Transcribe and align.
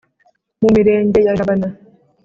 Mu 0.61 0.67
mirenge 0.75 1.19
ya 1.25 1.37
Jabana. 1.39 1.67